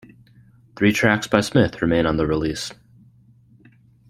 [0.75, 2.71] Three tracks by Smith remain on the release.